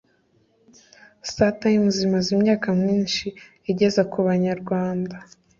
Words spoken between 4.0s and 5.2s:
ku banyarwanda